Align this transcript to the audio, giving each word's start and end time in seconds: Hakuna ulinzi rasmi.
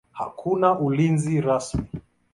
Hakuna 0.19 0.73
ulinzi 0.79 1.41
rasmi. 1.41 1.87